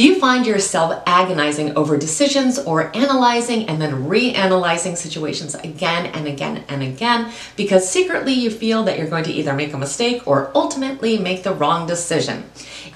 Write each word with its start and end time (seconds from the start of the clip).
Do 0.00 0.06
you 0.06 0.18
find 0.18 0.46
yourself 0.46 1.02
agonizing 1.04 1.76
over 1.76 1.98
decisions 1.98 2.58
or 2.58 2.90
analyzing 2.96 3.68
and 3.68 3.78
then 3.82 4.06
reanalyzing 4.06 4.96
situations 4.96 5.54
again 5.56 6.06
and 6.06 6.26
again 6.26 6.64
and 6.70 6.82
again 6.82 7.30
because 7.54 7.86
secretly 7.86 8.32
you 8.32 8.50
feel 8.50 8.82
that 8.84 8.96
you're 8.96 9.10
going 9.10 9.24
to 9.24 9.30
either 9.30 9.52
make 9.52 9.74
a 9.74 9.76
mistake 9.76 10.26
or 10.26 10.50
ultimately 10.54 11.18
make 11.18 11.42
the 11.42 11.52
wrong 11.52 11.86
decision? 11.86 12.44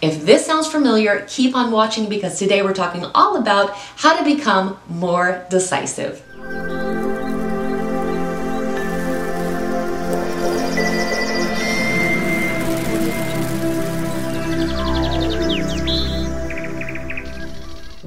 If 0.00 0.24
this 0.24 0.46
sounds 0.46 0.66
familiar, 0.66 1.26
keep 1.28 1.54
on 1.54 1.70
watching 1.72 2.08
because 2.08 2.38
today 2.38 2.62
we're 2.62 2.72
talking 2.72 3.04
all 3.14 3.36
about 3.36 3.72
how 3.74 4.16
to 4.18 4.24
become 4.24 4.78
more 4.88 5.44
decisive. 5.50 6.22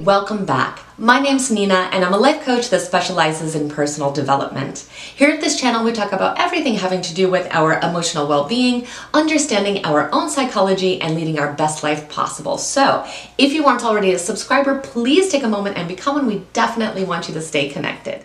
Welcome 0.08 0.46
back. 0.46 0.80
My 0.96 1.20
name's 1.20 1.50
Nina, 1.50 1.90
and 1.92 2.02
I'm 2.02 2.14
a 2.14 2.16
life 2.16 2.40
coach 2.40 2.70
that 2.70 2.80
specializes 2.80 3.54
in 3.54 3.68
personal 3.68 4.10
development. 4.10 4.88
Here 5.14 5.28
at 5.28 5.42
this 5.42 5.60
channel, 5.60 5.84
we 5.84 5.92
talk 5.92 6.12
about 6.12 6.40
everything 6.40 6.76
having 6.76 7.02
to 7.02 7.12
do 7.12 7.30
with 7.30 7.46
our 7.50 7.78
emotional 7.80 8.26
well 8.26 8.48
being, 8.48 8.86
understanding 9.12 9.84
our 9.84 10.08
own 10.14 10.30
psychology, 10.30 10.98
and 11.02 11.14
leading 11.14 11.38
our 11.38 11.52
best 11.52 11.82
life 11.82 12.08
possible. 12.08 12.56
So, 12.56 13.06
if 13.36 13.52
you 13.52 13.66
aren't 13.66 13.84
already 13.84 14.12
a 14.14 14.18
subscriber, 14.18 14.78
please 14.78 15.30
take 15.30 15.42
a 15.42 15.46
moment 15.46 15.76
and 15.76 15.86
become 15.86 16.14
one. 16.14 16.26
We 16.26 16.38
definitely 16.54 17.04
want 17.04 17.28
you 17.28 17.34
to 17.34 17.42
stay 17.42 17.68
connected. 17.68 18.24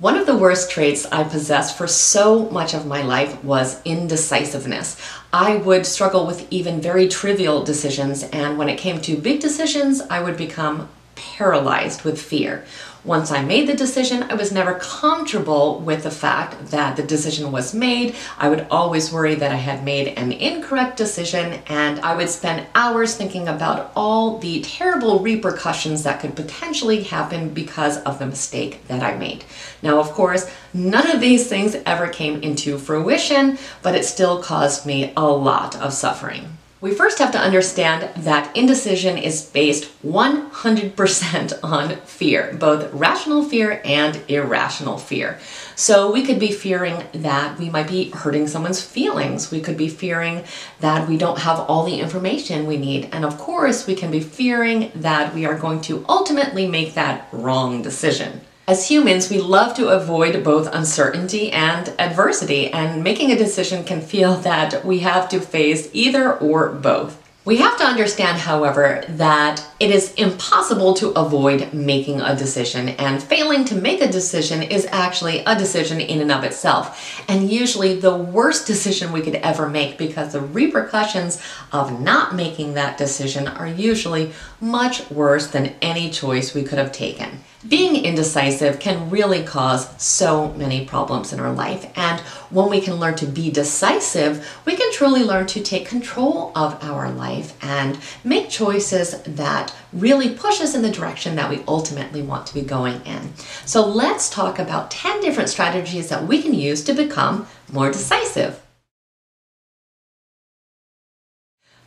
One 0.00 0.16
of 0.16 0.26
the 0.26 0.36
worst 0.36 0.70
traits 0.70 1.06
I 1.06 1.24
possessed 1.24 1.76
for 1.76 1.88
so 1.88 2.48
much 2.50 2.72
of 2.72 2.86
my 2.86 3.02
life 3.02 3.42
was 3.42 3.82
indecisiveness. 3.84 4.96
I 5.32 5.56
would 5.56 5.84
struggle 5.86 6.24
with 6.24 6.46
even 6.52 6.80
very 6.80 7.08
trivial 7.08 7.64
decisions, 7.64 8.22
and 8.22 8.56
when 8.56 8.68
it 8.68 8.78
came 8.78 9.00
to 9.00 9.16
big 9.16 9.40
decisions, 9.40 10.00
I 10.02 10.22
would 10.22 10.36
become 10.36 10.88
paralyzed 11.36 12.02
with 12.02 12.20
fear. 12.20 12.64
Once 13.04 13.30
I 13.30 13.42
made 13.42 13.68
the 13.68 13.74
decision, 13.74 14.24
I 14.24 14.34
was 14.34 14.52
never 14.52 14.74
comfortable 14.74 15.80
with 15.80 16.02
the 16.02 16.10
fact 16.10 16.72
that 16.72 16.96
the 16.96 17.02
decision 17.02 17.52
was 17.52 17.72
made. 17.72 18.14
I 18.38 18.48
would 18.48 18.66
always 18.70 19.12
worry 19.12 19.34
that 19.36 19.52
I 19.52 19.56
had 19.56 19.84
made 19.84 20.08
an 20.18 20.32
incorrect 20.32 20.96
decision, 20.96 21.60
and 21.68 22.00
I 22.00 22.16
would 22.16 22.28
spend 22.28 22.66
hours 22.74 23.14
thinking 23.14 23.48
about 23.48 23.92
all 23.94 24.38
the 24.38 24.60
terrible 24.60 25.20
repercussions 25.20 26.02
that 26.02 26.20
could 26.20 26.36
potentially 26.36 27.04
happen 27.04 27.50
because 27.54 27.98
of 28.02 28.18
the 28.18 28.26
mistake 28.26 28.86
that 28.88 29.02
I 29.02 29.16
made. 29.16 29.44
Now, 29.80 30.00
of 30.00 30.10
course, 30.10 30.50
none 30.74 31.10
of 31.10 31.20
these 31.20 31.48
things 31.48 31.76
ever 31.86 32.08
came 32.08 32.42
into 32.42 32.78
fruition, 32.78 33.58
but 33.80 33.94
it 33.94 34.04
still 34.04 34.42
caused 34.42 34.84
me 34.84 35.12
a 35.16 35.26
lot 35.26 35.76
of 35.76 35.92
suffering. 35.92 36.58
We 36.80 36.94
first 36.94 37.18
have 37.18 37.32
to 37.32 37.40
understand 37.40 38.08
that 38.22 38.56
indecision 38.56 39.18
is 39.18 39.42
based 39.42 39.90
100% 40.04 41.58
on 41.64 41.96
fear, 42.02 42.56
both 42.56 42.92
rational 42.92 43.42
fear 43.42 43.82
and 43.84 44.22
irrational 44.28 44.96
fear. 44.96 45.40
So 45.74 46.12
we 46.12 46.24
could 46.24 46.38
be 46.38 46.52
fearing 46.52 47.02
that 47.14 47.58
we 47.58 47.68
might 47.68 47.88
be 47.88 48.10
hurting 48.10 48.46
someone's 48.46 48.80
feelings. 48.80 49.50
We 49.50 49.60
could 49.60 49.76
be 49.76 49.88
fearing 49.88 50.44
that 50.78 51.08
we 51.08 51.18
don't 51.18 51.40
have 51.40 51.58
all 51.58 51.84
the 51.84 51.98
information 51.98 52.64
we 52.64 52.76
need. 52.76 53.08
And 53.10 53.24
of 53.24 53.38
course, 53.38 53.88
we 53.88 53.96
can 53.96 54.12
be 54.12 54.20
fearing 54.20 54.92
that 54.94 55.34
we 55.34 55.46
are 55.46 55.58
going 55.58 55.80
to 55.82 56.06
ultimately 56.08 56.68
make 56.68 56.94
that 56.94 57.28
wrong 57.32 57.82
decision. 57.82 58.42
As 58.68 58.86
humans, 58.86 59.30
we 59.30 59.38
love 59.38 59.72
to 59.76 59.88
avoid 59.88 60.44
both 60.44 60.68
uncertainty 60.74 61.50
and 61.50 61.90
adversity, 61.98 62.70
and 62.70 63.02
making 63.02 63.32
a 63.32 63.38
decision 63.38 63.82
can 63.82 64.02
feel 64.02 64.34
that 64.48 64.84
we 64.84 64.98
have 64.98 65.26
to 65.30 65.40
face 65.40 65.88
either 65.94 66.34
or 66.34 66.68
both. 66.68 67.16
We 67.46 67.56
have 67.56 67.78
to 67.78 67.84
understand, 67.84 68.36
however, 68.36 69.06
that 69.08 69.64
it 69.80 69.90
is 69.90 70.12
impossible 70.16 70.92
to 70.96 71.18
avoid 71.18 71.72
making 71.72 72.20
a 72.20 72.36
decision, 72.36 72.90
and 72.90 73.22
failing 73.22 73.64
to 73.64 73.74
make 73.74 74.02
a 74.02 74.12
decision 74.12 74.62
is 74.62 74.86
actually 74.90 75.38
a 75.46 75.56
decision 75.56 75.98
in 75.98 76.20
and 76.20 76.30
of 76.30 76.44
itself, 76.44 77.24
and 77.26 77.50
usually 77.50 77.98
the 77.98 78.18
worst 78.18 78.66
decision 78.66 79.12
we 79.12 79.22
could 79.22 79.36
ever 79.36 79.66
make 79.66 79.96
because 79.96 80.34
the 80.34 80.42
repercussions 80.42 81.42
of 81.72 82.02
not 82.02 82.34
making 82.34 82.74
that 82.74 82.98
decision 82.98 83.48
are 83.48 83.66
usually 83.66 84.30
much 84.60 85.10
worse 85.10 85.46
than 85.46 85.74
any 85.80 86.10
choice 86.10 86.52
we 86.52 86.64
could 86.64 86.76
have 86.76 86.92
taken. 86.92 87.30
Being 87.66 88.04
indecisive 88.04 88.78
can 88.78 89.10
really 89.10 89.42
cause 89.42 90.00
so 90.00 90.52
many 90.52 90.86
problems 90.86 91.32
in 91.32 91.40
our 91.40 91.52
life. 91.52 91.90
And 91.96 92.20
when 92.50 92.70
we 92.70 92.80
can 92.80 92.94
learn 92.94 93.16
to 93.16 93.26
be 93.26 93.50
decisive, 93.50 94.48
we 94.64 94.76
can 94.76 94.92
truly 94.92 95.24
learn 95.24 95.48
to 95.48 95.60
take 95.60 95.88
control 95.88 96.52
of 96.54 96.80
our 96.84 97.10
life 97.10 97.56
and 97.60 97.98
make 98.22 98.48
choices 98.48 99.20
that 99.22 99.74
really 99.92 100.34
push 100.34 100.60
us 100.60 100.76
in 100.76 100.82
the 100.82 100.90
direction 100.90 101.34
that 101.34 101.50
we 101.50 101.64
ultimately 101.66 102.22
want 102.22 102.46
to 102.46 102.54
be 102.54 102.62
going 102.62 103.04
in. 103.04 103.34
So 103.64 103.84
let's 103.84 104.30
talk 104.30 104.60
about 104.60 104.92
10 104.92 105.20
different 105.20 105.48
strategies 105.48 106.08
that 106.10 106.28
we 106.28 106.40
can 106.40 106.54
use 106.54 106.84
to 106.84 106.92
become 106.92 107.48
more 107.72 107.90
decisive. 107.90 108.62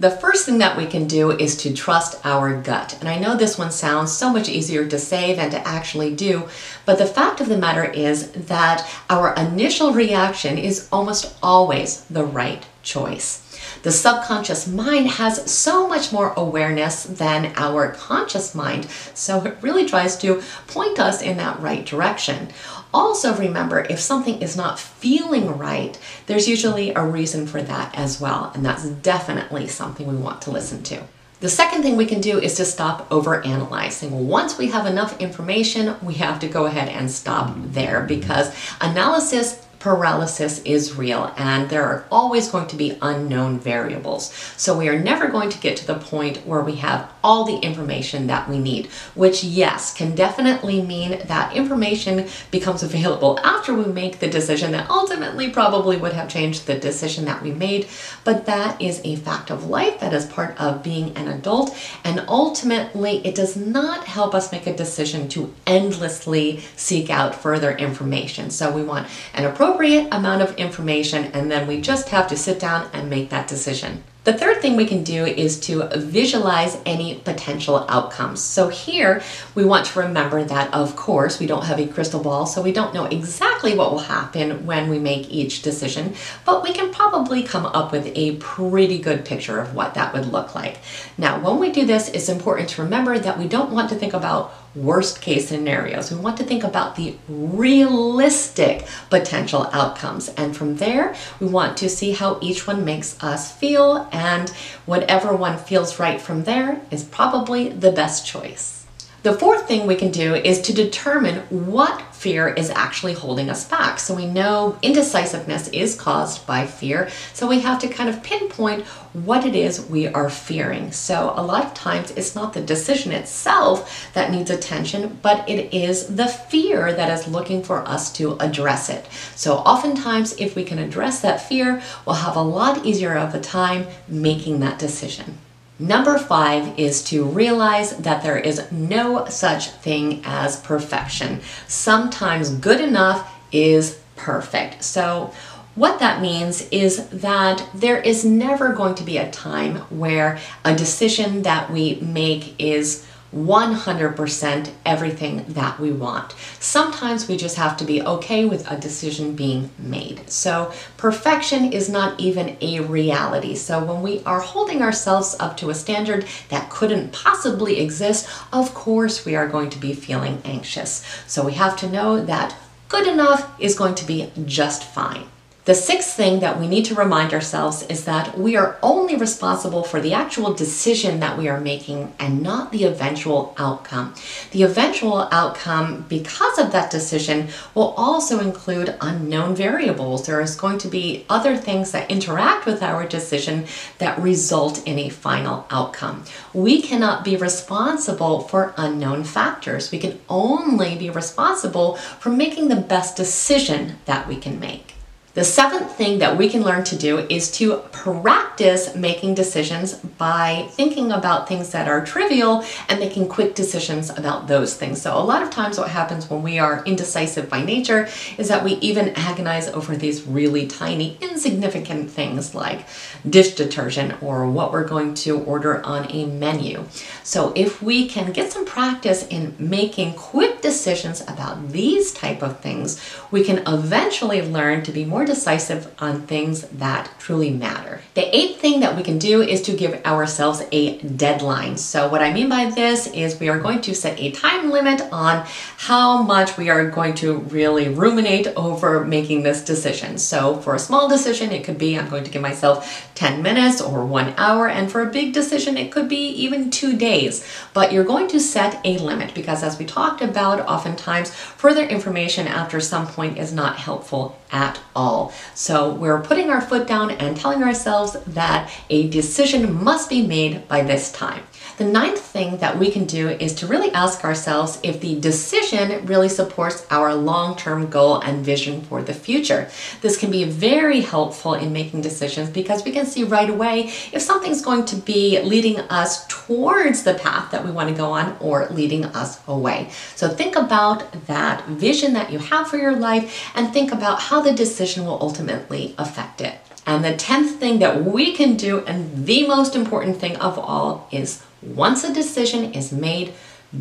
The 0.01 0.09
first 0.09 0.47
thing 0.47 0.57
that 0.57 0.77
we 0.77 0.87
can 0.87 1.05
do 1.05 1.29
is 1.29 1.55
to 1.57 1.71
trust 1.71 2.19
our 2.25 2.59
gut. 2.59 2.97
And 2.99 3.07
I 3.07 3.19
know 3.19 3.37
this 3.37 3.59
one 3.59 3.69
sounds 3.69 4.11
so 4.11 4.33
much 4.33 4.49
easier 4.49 4.87
to 4.87 4.97
say 4.97 5.35
than 5.35 5.51
to 5.51 5.67
actually 5.67 6.15
do, 6.15 6.49
but 6.87 6.97
the 6.97 7.05
fact 7.05 7.39
of 7.39 7.47
the 7.47 7.55
matter 7.55 7.83
is 7.83 8.31
that 8.31 8.89
our 9.11 9.35
initial 9.35 9.93
reaction 9.93 10.57
is 10.57 10.87
almost 10.91 11.37
always 11.43 12.01
the 12.05 12.23
right 12.23 12.65
choice. 12.83 13.59
The 13.83 13.91
subconscious 13.91 14.67
mind 14.67 15.07
has 15.11 15.51
so 15.51 15.87
much 15.87 16.11
more 16.11 16.33
awareness 16.35 17.03
than 17.03 17.53
our 17.55 17.91
conscious 17.91 18.53
mind, 18.55 18.87
so 19.13 19.43
it 19.43 19.57
really 19.61 19.85
tries 19.85 20.17
to 20.17 20.41
point 20.67 20.99
us 20.99 21.21
in 21.21 21.37
that 21.37 21.59
right 21.59 21.85
direction. 21.85 22.49
Also, 22.93 23.35
remember 23.35 23.81
if 23.89 23.99
something 23.99 24.41
is 24.41 24.57
not 24.57 24.79
feeling 24.79 25.57
right, 25.57 25.97
there's 26.25 26.47
usually 26.47 26.93
a 26.93 27.03
reason 27.03 27.47
for 27.47 27.61
that 27.61 27.97
as 27.97 28.19
well, 28.19 28.51
and 28.53 28.65
that's 28.65 28.85
definitely 28.85 29.67
something 29.67 30.07
we 30.07 30.15
want 30.15 30.41
to 30.41 30.51
listen 30.51 30.83
to. 30.83 31.01
The 31.39 31.49
second 31.49 31.81
thing 31.81 31.97
we 31.97 32.05
can 32.05 32.21
do 32.21 32.37
is 32.37 32.53
to 32.57 32.65
stop 32.65 33.07
over 33.11 33.43
analyzing. 33.43 34.27
Once 34.27 34.59
we 34.59 34.67
have 34.67 34.85
enough 34.85 35.19
information, 35.19 35.95
we 36.03 36.13
have 36.15 36.39
to 36.41 36.47
go 36.47 36.67
ahead 36.67 36.87
and 36.87 37.09
stop 37.09 37.55
there 37.57 38.03
because 38.03 38.53
analysis 38.79 39.65
paralysis 39.81 40.61
is 40.61 40.95
real 40.95 41.33
and 41.37 41.67
there 41.69 41.83
are 41.83 42.05
always 42.11 42.47
going 42.49 42.67
to 42.67 42.75
be 42.75 42.99
unknown 43.01 43.59
variables. 43.59 44.31
So 44.55 44.77
we 44.77 44.87
are 44.87 44.99
never 44.99 45.27
going 45.27 45.49
to 45.49 45.59
get 45.59 45.75
to 45.77 45.87
the 45.87 45.95
point 45.95 46.45
where 46.45 46.61
we 46.61 46.75
have 46.75 47.11
all 47.23 47.45
the 47.45 47.57
information 47.57 48.27
that 48.27 48.47
we 48.47 48.59
need, 48.59 48.85
which 49.15 49.43
yes, 49.43 49.91
can 49.91 50.13
definitely 50.13 50.83
mean 50.83 51.19
that 51.25 51.55
information 51.55 52.27
becomes 52.51 52.83
available 52.83 53.39
after 53.43 53.73
we 53.73 53.85
make 53.85 54.19
the 54.19 54.29
decision 54.29 54.71
that 54.71 54.87
ultimately 54.87 55.49
probably 55.49 55.97
would 55.97 56.13
have 56.13 56.29
changed 56.29 56.67
the 56.67 56.77
decision 56.77 57.25
that 57.25 57.41
we 57.41 57.51
made. 57.51 57.87
But 58.23 58.45
that 58.45 58.79
is 58.79 59.01
a 59.03 59.15
fact 59.15 59.49
of 59.49 59.65
life. 59.65 59.99
That 59.99 60.13
is 60.13 60.25
part 60.25 60.61
of 60.61 60.83
being 60.83 61.17
an 61.17 61.27
adult. 61.27 61.75
And 62.03 62.23
ultimately, 62.27 63.25
it 63.25 63.33
does 63.33 63.57
not 63.57 64.05
help 64.05 64.35
us 64.35 64.51
make 64.51 64.67
a 64.67 64.77
decision 64.77 65.27
to 65.29 65.51
endlessly 65.65 66.59
seek 66.75 67.09
out 67.09 67.33
further 67.33 67.71
information. 67.71 68.51
So 68.51 68.71
we 68.71 68.83
want 68.83 69.07
an 69.33 69.45
approach 69.45 69.70
appropriate 69.71 70.13
amount 70.13 70.41
of 70.41 70.53
information 70.57 71.23
and 71.33 71.49
then 71.49 71.65
we 71.65 71.79
just 71.79 72.09
have 72.09 72.27
to 72.27 72.35
sit 72.35 72.59
down 72.59 72.89
and 72.91 73.09
make 73.09 73.29
that 73.29 73.47
decision. 73.47 74.03
The 74.25 74.33
third 74.33 74.61
thing 74.61 74.75
we 74.75 74.85
can 74.85 75.03
do 75.03 75.25
is 75.25 75.59
to 75.61 75.87
visualize 75.95 76.77
any 76.85 77.15
potential 77.15 77.85
outcomes. 77.89 78.39
So 78.39 78.67
here 78.67 79.23
we 79.55 79.65
want 79.65 79.87
to 79.87 79.99
remember 80.01 80.43
that 80.43 80.71
of 80.73 80.95
course 80.97 81.39
we 81.39 81.47
don't 81.47 81.63
have 81.63 81.79
a 81.79 81.87
crystal 81.87 82.21
ball 82.21 82.45
so 82.45 82.61
we 82.61 82.73
don't 82.73 82.93
know 82.93 83.05
exactly 83.05 83.73
what 83.75 83.91
will 83.91 83.99
happen 83.99 84.65
when 84.65 84.89
we 84.89 84.99
make 84.99 85.31
each 85.31 85.61
decision, 85.61 86.15
but 86.45 86.63
we 86.63 86.73
can 86.73 86.93
probably 86.93 87.41
come 87.41 87.65
up 87.65 87.93
with 87.93 88.11
a 88.13 88.35
pretty 88.35 88.99
good 88.99 89.23
picture 89.23 89.59
of 89.59 89.73
what 89.73 89.93
that 89.93 90.13
would 90.13 90.25
look 90.25 90.53
like. 90.53 90.79
Now 91.17 91.39
when 91.39 91.59
we 91.59 91.71
do 91.71 91.85
this 91.85 92.09
it's 92.09 92.29
important 92.29 92.67
to 92.71 92.83
remember 92.83 93.17
that 93.17 93.39
we 93.39 93.47
don't 93.47 93.71
want 93.71 93.89
to 93.89 93.95
think 93.95 94.13
about 94.13 94.53
worst 94.75 95.21
case 95.21 95.49
scenarios. 95.49 96.11
We 96.11 96.19
want 96.19 96.37
to 96.37 96.43
think 96.43 96.63
about 96.63 96.95
the 96.95 97.15
realistic 97.27 98.85
potential 99.09 99.69
outcomes 99.73 100.29
and 100.29 100.55
from 100.55 100.77
there 100.77 101.15
we 101.39 101.47
want 101.47 101.77
to 101.77 101.89
see 101.89 102.11
how 102.11 102.39
each 102.41 102.67
one 102.67 102.85
makes 102.85 103.21
us 103.21 103.51
feel 103.51 104.07
and 104.11 104.49
whatever 104.85 105.35
one 105.35 105.57
feels 105.57 105.99
right 105.99 106.21
from 106.21 106.43
there 106.43 106.81
is 106.89 107.03
probably 107.03 107.69
the 107.69 107.91
best 107.91 108.25
choice. 108.25 108.80
The 109.23 109.33
fourth 109.33 109.67
thing 109.67 109.85
we 109.85 109.97
can 109.97 110.09
do 110.09 110.33
is 110.33 110.61
to 110.61 110.73
determine 110.73 111.41
what 111.49 112.01
fear 112.15 112.47
is 112.47 112.71
actually 112.71 113.13
holding 113.13 113.51
us 113.51 113.63
back. 113.65 113.99
So 113.99 114.15
we 114.15 114.25
know 114.25 114.79
indecisiveness 114.81 115.67
is 115.67 115.93
caused 115.93 116.47
by 116.47 116.65
fear, 116.65 117.07
so 117.31 117.47
we 117.47 117.59
have 117.59 117.77
to 117.81 117.87
kind 117.87 118.09
of 118.09 118.23
pinpoint 118.23 118.83
what 119.13 119.45
it 119.45 119.55
is 119.55 119.85
we 119.85 120.07
are 120.07 120.27
fearing. 120.27 120.91
So 120.91 121.35
a 121.35 121.43
lot 121.43 121.63
of 121.63 121.75
times 121.75 122.09
it's 122.11 122.33
not 122.33 122.53
the 122.53 122.61
decision 122.61 123.11
itself 123.11 124.11
that 124.15 124.31
needs 124.31 124.49
attention, 124.49 125.19
but 125.21 125.47
it 125.47 125.71
is 125.71 126.07
the 126.07 126.27
fear 126.27 126.91
that 126.91 127.11
is 127.11 127.27
looking 127.27 127.61
for 127.61 127.87
us 127.87 128.11
to 128.13 128.37
address 128.39 128.89
it. 128.89 129.05
So 129.35 129.57
oftentimes 129.57 130.33
if 130.39 130.55
we 130.55 130.63
can 130.63 130.79
address 130.79 131.21
that 131.21 131.47
fear, 131.47 131.83
we'll 132.07 132.15
have 132.15 132.35
a 132.35 132.41
lot 132.41 132.87
easier 132.87 133.15
of 133.15 133.35
a 133.35 133.39
time 133.39 133.85
making 134.07 134.61
that 134.61 134.79
decision. 134.79 135.37
Number 135.81 136.19
five 136.19 136.77
is 136.77 137.03
to 137.05 137.25
realize 137.25 137.97
that 137.97 138.21
there 138.21 138.37
is 138.37 138.71
no 138.71 139.25
such 139.25 139.71
thing 139.71 140.21
as 140.23 140.59
perfection. 140.59 141.41
Sometimes 141.67 142.51
good 142.51 142.79
enough 142.79 143.27
is 143.51 143.99
perfect. 144.15 144.83
So, 144.83 145.33
what 145.73 145.97
that 145.97 146.21
means 146.21 146.67
is 146.69 147.07
that 147.07 147.67
there 147.73 147.99
is 147.99 148.23
never 148.23 148.73
going 148.73 148.93
to 148.95 149.03
be 149.03 149.17
a 149.17 149.31
time 149.31 149.77
where 149.89 150.37
a 150.63 150.75
decision 150.75 151.41
that 151.43 151.71
we 151.71 151.95
make 151.95 152.53
is 152.59 153.07
100% 153.35 154.71
everything 154.85 155.45
that 155.47 155.79
we 155.79 155.91
want. 155.91 156.33
Sometimes 156.59 157.27
we 157.27 157.37
just 157.37 157.55
have 157.55 157.77
to 157.77 157.85
be 157.85 158.01
okay 158.01 158.45
with 158.45 158.69
a 158.69 158.77
decision 158.77 159.35
being 159.35 159.69
made. 159.79 160.29
So, 160.29 160.73
perfection 160.97 161.71
is 161.71 161.89
not 161.89 162.19
even 162.19 162.57
a 162.61 162.81
reality. 162.81 163.55
So, 163.55 163.83
when 163.83 164.01
we 164.01 164.21
are 164.25 164.41
holding 164.41 164.81
ourselves 164.81 165.35
up 165.39 165.55
to 165.57 165.69
a 165.69 165.75
standard 165.75 166.25
that 166.49 166.69
couldn't 166.69 167.13
possibly 167.13 167.79
exist, 167.79 168.27
of 168.51 168.73
course 168.73 169.25
we 169.25 169.35
are 169.35 169.47
going 169.47 169.69
to 169.69 169.79
be 169.79 169.93
feeling 169.93 170.41
anxious. 170.43 171.05
So, 171.25 171.45
we 171.45 171.53
have 171.53 171.77
to 171.77 171.89
know 171.89 172.23
that 172.25 172.55
good 172.89 173.07
enough 173.07 173.49
is 173.59 173.77
going 173.77 173.95
to 173.95 174.05
be 174.05 174.31
just 174.45 174.83
fine. 174.83 175.25
The 175.63 175.75
sixth 175.75 176.15
thing 176.15 176.39
that 176.39 176.59
we 176.59 176.67
need 176.67 176.85
to 176.85 176.95
remind 176.95 177.35
ourselves 177.35 177.83
is 177.83 178.05
that 178.05 178.35
we 178.35 178.55
are 178.55 178.79
only 178.81 179.15
responsible 179.15 179.83
for 179.83 180.01
the 180.01 180.11
actual 180.11 180.55
decision 180.55 181.19
that 181.19 181.37
we 181.37 181.47
are 181.49 181.59
making 181.59 182.11
and 182.17 182.41
not 182.41 182.71
the 182.71 182.85
eventual 182.85 183.53
outcome. 183.59 184.15
The 184.53 184.63
eventual 184.63 185.29
outcome, 185.31 186.07
because 186.09 186.57
of 186.57 186.71
that 186.71 186.89
decision, 186.89 187.49
will 187.75 187.93
also 187.95 188.39
include 188.39 188.97
unknown 189.01 189.53
variables. 189.53 190.25
There 190.25 190.41
is 190.41 190.55
going 190.55 190.79
to 190.79 190.87
be 190.87 191.27
other 191.29 191.55
things 191.55 191.91
that 191.91 192.09
interact 192.09 192.65
with 192.65 192.81
our 192.81 193.05
decision 193.05 193.67
that 193.99 194.17
result 194.17 194.81
in 194.87 194.97
a 194.97 195.09
final 195.09 195.67
outcome. 195.69 196.23
We 196.55 196.81
cannot 196.81 197.23
be 197.23 197.35
responsible 197.35 198.39
for 198.39 198.73
unknown 198.77 199.25
factors. 199.25 199.91
We 199.91 199.99
can 199.99 200.19
only 200.27 200.95
be 200.95 201.11
responsible 201.11 201.97
for 201.97 202.31
making 202.31 202.69
the 202.69 202.77
best 202.77 203.15
decision 203.15 203.97
that 204.05 204.27
we 204.27 204.37
can 204.37 204.59
make. 204.59 204.95
The 205.33 205.45
seventh 205.45 205.95
thing 205.95 206.19
that 206.19 206.37
we 206.37 206.49
can 206.49 206.61
learn 206.61 206.83
to 206.83 206.97
do 206.97 207.19
is 207.19 207.49
to 207.51 207.77
practice 207.93 208.93
making 208.95 209.35
decisions 209.35 209.93
by 209.93 210.67
thinking 210.71 211.13
about 211.13 211.47
things 211.47 211.69
that 211.69 211.87
are 211.87 212.05
trivial 212.05 212.65
and 212.89 212.99
making 212.99 213.29
quick 213.29 213.55
decisions 213.55 214.09
about 214.09 214.49
those 214.49 214.75
things. 214.75 215.01
So, 215.01 215.17
a 215.17 215.23
lot 215.23 215.41
of 215.41 215.49
times, 215.49 215.77
what 215.77 215.89
happens 215.89 216.29
when 216.29 216.43
we 216.43 216.59
are 216.59 216.83
indecisive 216.83 217.49
by 217.49 217.63
nature 217.63 218.09
is 218.37 218.49
that 218.49 218.65
we 218.65 218.73
even 218.73 219.13
agonize 219.15 219.69
over 219.69 219.95
these 219.95 220.23
really 220.23 220.67
tiny, 220.67 221.17
insignificant 221.21 222.11
things 222.11 222.53
like 222.53 222.85
dish 223.29 223.55
detergent 223.55 224.21
or 224.21 224.45
what 224.51 224.73
we're 224.73 224.87
going 224.87 225.13
to 225.13 225.39
order 225.43 225.81
on 225.85 226.11
a 226.11 226.25
menu. 226.25 226.83
So, 227.23 227.53
if 227.55 227.81
we 227.81 228.09
can 228.09 228.33
get 228.33 228.51
some 228.51 228.65
practice 228.65 229.25
in 229.27 229.55
making 229.57 230.15
quick 230.15 230.50
decisions 230.61 231.21
about 231.21 231.69
these 231.69 232.11
type 232.11 232.41
of 232.41 232.59
things, 232.59 233.01
we 233.31 233.43
can 233.43 233.63
eventually 233.67 234.41
learn 234.41 234.83
to 234.83 234.91
be 234.91 235.05
more 235.05 235.25
decisive 235.25 235.93
on 235.99 236.21
things 236.27 236.61
that 236.69 237.09
truly 237.19 237.49
matter. 237.49 238.01
The 238.13 238.35
eighth 238.35 238.59
thing 238.59 238.81
that 238.81 238.95
we 238.97 239.03
can 239.03 239.17
do 239.17 239.41
is 239.41 239.61
to 239.63 239.73
give 239.73 240.05
ourselves 240.05 240.63
a 240.71 240.97
deadline. 240.99 241.77
So, 241.77 242.09
what 242.09 242.21
I 242.21 242.33
mean 242.33 242.49
by 242.49 242.65
this 242.69 243.07
is 243.07 243.39
we 243.39 243.47
are 243.47 243.59
going 243.59 243.81
to 243.81 243.95
set 243.95 244.19
a 244.19 244.31
time 244.31 244.69
limit 244.69 245.01
on 245.11 245.45
how 245.77 246.21
much 246.21 246.57
we 246.57 246.69
are 246.69 246.89
going 246.89 247.13
to 247.15 247.37
really 247.37 247.87
ruminate 247.87 248.47
over 248.55 249.05
making 249.05 249.43
this 249.43 249.63
decision. 249.63 250.17
So, 250.17 250.57
for 250.57 250.75
a 250.75 250.79
small 250.79 251.07
decision, 251.07 251.51
it 251.51 251.63
could 251.63 251.77
be 251.77 251.97
I'm 251.97 252.09
going 252.09 252.25
to 252.25 252.31
give 252.31 252.41
myself 252.41 253.11
10 253.15 253.41
minutes 253.41 253.79
or 253.81 254.05
one 254.05 254.33
hour, 254.37 254.67
and 254.67 254.91
for 254.91 255.01
a 255.01 255.11
big 255.11 255.33
decision, 255.33 255.77
it 255.77 255.91
could 255.91 256.09
be 256.09 256.27
even 256.29 256.69
two 256.69 256.97
days. 256.97 257.45
But 257.73 257.93
you're 257.93 258.03
going 258.03 258.27
to 258.29 258.39
set 258.39 258.81
a 258.83 258.97
limit 258.97 259.33
because, 259.33 259.63
as 259.63 259.79
we 259.79 259.85
talked 259.85 260.21
about, 260.21 260.50
oftentimes 260.59 261.33
further 261.33 261.83
information 261.83 262.47
after 262.47 262.79
some 262.79 263.07
point 263.07 263.37
is 263.37 263.53
not 263.53 263.77
helpful 263.77 264.37
at 264.51 264.79
all. 264.95 265.33
So 265.55 265.93
we're 265.93 266.21
putting 266.21 266.49
our 266.49 266.61
foot 266.61 266.87
down 266.87 267.11
and 267.11 267.37
telling 267.37 267.63
ourselves 267.63 268.17
that 268.27 268.71
a 268.89 269.09
decision 269.09 269.83
must 269.83 270.09
be 270.09 270.25
made 270.25 270.67
by 270.67 270.83
this 270.83 271.11
time. 271.11 271.43
The 271.77 271.85
ninth 271.85 272.19
thing 272.19 272.57
that 272.57 272.77
we 272.77 272.91
can 272.91 273.05
do 273.05 273.29
is 273.29 273.55
to 273.55 273.67
really 273.67 273.91
ask 273.91 274.23
ourselves 274.23 274.79
if 274.83 275.01
the 275.01 275.19
decision 275.19 276.05
really 276.05 276.29
supports 276.29 276.85
our 276.91 277.15
long 277.15 277.55
term 277.55 277.89
goal 277.89 278.19
and 278.19 278.45
vision 278.45 278.81
for 278.83 279.01
the 279.01 279.13
future. 279.13 279.69
This 280.01 280.17
can 280.17 280.29
be 280.29 280.43
very 280.43 281.01
helpful 281.01 281.53
in 281.53 281.73
making 281.73 282.01
decisions 282.01 282.49
because 282.49 282.83
we 282.83 282.91
can 282.91 283.05
see 283.05 283.23
right 283.23 283.49
away 283.49 283.91
if 284.11 284.21
something's 284.21 284.61
going 284.61 284.85
to 284.85 284.95
be 284.95 285.41
leading 285.41 285.79
us 285.79 286.27
towards 286.27 287.03
the 287.03 287.15
path 287.15 287.51
that 287.51 287.65
we 287.65 287.71
want 287.71 287.89
to 287.89 287.95
go 287.95 288.11
on 288.11 288.37
or 288.39 288.67
leading 288.69 289.05
us 289.05 289.39
away. 289.47 289.89
So 290.15 290.29
think 290.29 290.55
about 290.55 291.25
that 291.27 291.65
vision 291.67 292.13
that 292.13 292.31
you 292.31 292.39
have 292.39 292.67
for 292.67 292.77
your 292.77 292.95
life 292.95 293.51
and 293.55 293.73
think 293.73 293.91
about 293.91 294.19
how 294.19 294.41
the 294.41 294.53
decision 294.53 295.05
will 295.05 295.17
ultimately 295.21 295.95
affect 295.97 296.41
it. 296.41 296.55
And 296.85 297.05
the 297.05 297.13
10th 297.13 297.57
thing 297.57 297.79
that 297.79 298.03
we 298.03 298.33
can 298.33 298.55
do, 298.55 298.79
and 298.85 299.25
the 299.25 299.47
most 299.47 299.75
important 299.75 300.17
thing 300.17 300.35
of 300.37 300.57
all, 300.57 301.07
is 301.11 301.43
once 301.61 302.03
a 302.03 302.13
decision 302.13 302.73
is 302.73 302.91
made, 302.91 303.33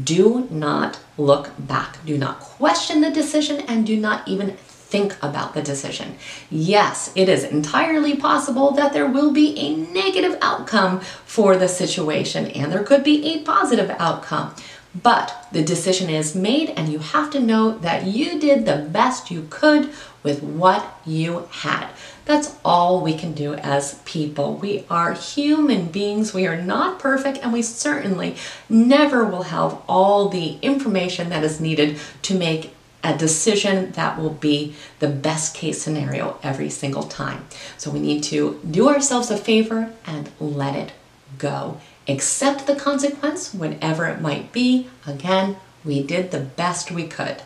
do 0.04 0.46
not 0.50 1.00
look 1.18 1.50
back. 1.58 2.04
Do 2.04 2.16
not 2.16 2.40
question 2.40 3.00
the 3.00 3.10
decision 3.10 3.60
and 3.62 3.86
do 3.86 3.96
not 3.96 4.26
even 4.28 4.56
think 4.90 5.16
about 5.22 5.54
the 5.54 5.62
decision. 5.62 6.16
Yes, 6.50 7.12
it 7.14 7.28
is 7.28 7.44
entirely 7.44 8.16
possible 8.16 8.72
that 8.72 8.92
there 8.92 9.06
will 9.06 9.30
be 9.30 9.56
a 9.58 9.76
negative 9.76 10.36
outcome 10.42 11.00
for 11.00 11.56
the 11.56 11.68
situation 11.68 12.46
and 12.48 12.72
there 12.72 12.82
could 12.82 13.04
be 13.04 13.34
a 13.34 13.42
positive 13.42 13.90
outcome. 13.98 14.54
But 14.94 15.46
the 15.52 15.62
decision 15.62 16.10
is 16.10 16.34
made, 16.34 16.70
and 16.70 16.88
you 16.88 16.98
have 16.98 17.30
to 17.30 17.40
know 17.40 17.78
that 17.78 18.06
you 18.06 18.40
did 18.40 18.66
the 18.66 18.88
best 18.90 19.30
you 19.30 19.46
could 19.48 19.90
with 20.22 20.42
what 20.42 21.00
you 21.06 21.48
had. 21.50 21.88
That's 22.24 22.56
all 22.64 23.00
we 23.00 23.14
can 23.14 23.32
do 23.32 23.54
as 23.54 24.00
people. 24.04 24.54
We 24.54 24.84
are 24.90 25.14
human 25.14 25.86
beings. 25.86 26.34
We 26.34 26.46
are 26.46 26.60
not 26.60 26.98
perfect, 26.98 27.38
and 27.38 27.52
we 27.52 27.62
certainly 27.62 28.34
never 28.68 29.24
will 29.24 29.44
have 29.44 29.80
all 29.88 30.28
the 30.28 30.58
information 30.60 31.28
that 31.30 31.44
is 31.44 31.60
needed 31.60 31.98
to 32.22 32.34
make 32.34 32.74
a 33.02 33.16
decision 33.16 33.92
that 33.92 34.18
will 34.18 34.30
be 34.30 34.74
the 34.98 35.08
best 35.08 35.54
case 35.54 35.80
scenario 35.80 36.38
every 36.42 36.68
single 36.68 37.04
time. 37.04 37.46
So 37.78 37.90
we 37.90 38.00
need 38.00 38.22
to 38.24 38.60
do 38.68 38.88
ourselves 38.88 39.30
a 39.30 39.36
favor 39.36 39.92
and 40.04 40.30
let 40.38 40.76
it 40.76 40.92
go. 41.38 41.80
Accept 42.10 42.66
the 42.66 42.74
consequence, 42.74 43.54
whatever 43.54 44.06
it 44.06 44.20
might 44.20 44.52
be. 44.52 44.88
Again, 45.06 45.56
we 45.84 46.02
did 46.02 46.30
the 46.30 46.40
best 46.40 46.90
we 46.90 47.06
could. 47.06 47.42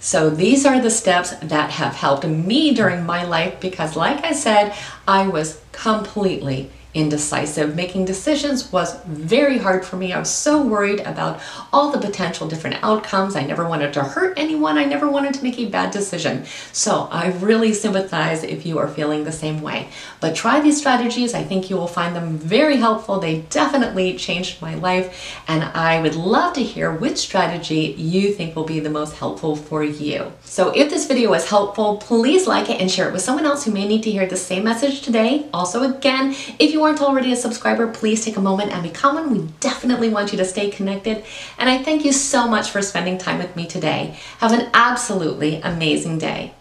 So 0.00 0.30
these 0.30 0.64
are 0.64 0.80
the 0.80 0.90
steps 0.90 1.30
that 1.42 1.70
have 1.70 1.94
helped 1.94 2.24
me 2.24 2.74
during 2.74 3.04
my 3.04 3.24
life 3.24 3.60
because 3.60 3.96
like 3.96 4.24
I 4.24 4.32
said, 4.32 4.74
I 5.06 5.26
was 5.26 5.60
completely 5.72 6.70
indecisive. 6.98 7.74
Making 7.74 8.04
decisions 8.04 8.72
was 8.72 8.96
very 9.04 9.58
hard 9.58 9.84
for 9.84 9.96
me. 9.96 10.12
I 10.12 10.18
was 10.18 10.30
so 10.30 10.62
worried 10.62 11.00
about 11.00 11.40
all 11.72 11.90
the 11.90 11.98
potential 11.98 12.48
different 12.48 12.82
outcomes. 12.82 13.36
I 13.36 13.44
never 13.44 13.68
wanted 13.68 13.92
to 13.94 14.02
hurt 14.02 14.38
anyone. 14.38 14.78
I 14.78 14.84
never 14.84 15.08
wanted 15.08 15.34
to 15.34 15.42
make 15.42 15.58
a 15.58 15.66
bad 15.66 15.90
decision. 15.90 16.44
So 16.72 17.08
I 17.12 17.28
really 17.38 17.74
sympathize 17.74 18.42
if 18.42 18.64
you 18.64 18.78
are 18.78 18.88
feeling 18.88 19.24
the 19.24 19.32
same 19.32 19.60
way. 19.60 19.88
But 20.20 20.34
try 20.34 20.60
these 20.60 20.78
strategies. 20.78 21.34
I 21.34 21.44
think 21.44 21.68
you 21.68 21.76
will 21.76 21.86
find 21.86 22.16
them 22.16 22.38
very 22.38 22.76
helpful. 22.76 23.20
They 23.20 23.42
definitely 23.42 24.16
changed 24.16 24.62
my 24.62 24.74
life. 24.74 25.36
And 25.46 25.62
I 25.64 26.00
would 26.00 26.16
love 26.16 26.54
to 26.54 26.62
hear 26.62 26.92
which 26.92 27.18
strategy 27.18 27.94
you 27.98 28.32
think 28.32 28.56
will 28.56 28.64
be 28.64 28.80
the 28.80 28.90
most 28.90 29.14
helpful 29.16 29.56
for 29.56 29.84
you. 29.84 30.32
So 30.44 30.70
if 30.70 30.88
this 30.90 31.06
video 31.06 31.30
was 31.30 31.48
helpful, 31.48 31.98
please 31.98 32.46
like 32.46 32.70
it 32.70 32.80
and 32.80 32.90
share 32.90 33.08
it 33.08 33.12
with 33.12 33.22
someone 33.22 33.44
else 33.44 33.64
who 33.64 33.72
may 33.72 33.86
need 33.86 34.02
to 34.04 34.10
hear 34.10 34.26
the 34.26 34.36
same 34.36 34.64
message 34.64 35.02
today. 35.02 35.46
Also, 35.52 35.82
again, 35.82 36.34
if 36.58 36.72
you 36.72 36.78
you 36.78 36.84
aren't 36.88 37.02
already 37.02 37.32
a 37.32 37.36
subscriber, 37.36 37.86
please 37.86 38.24
take 38.24 38.38
a 38.38 38.40
moment 38.40 38.72
and 38.72 38.82
become 38.82 39.16
one. 39.16 39.30
We 39.30 39.46
definitely 39.60 40.08
want 40.08 40.32
you 40.32 40.38
to 40.38 40.44
stay 40.44 40.70
connected. 40.70 41.22
And 41.58 41.68
I 41.68 41.82
thank 41.82 42.04
you 42.04 42.12
so 42.12 42.48
much 42.48 42.70
for 42.70 42.80
spending 42.80 43.18
time 43.18 43.38
with 43.38 43.54
me 43.54 43.66
today. 43.66 44.18
Have 44.38 44.52
an 44.52 44.70
absolutely 44.72 45.60
amazing 45.60 46.18
day. 46.18 46.54